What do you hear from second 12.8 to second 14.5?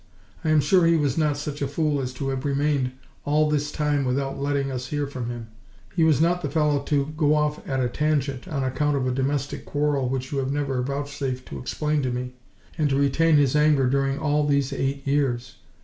to retain his anger during all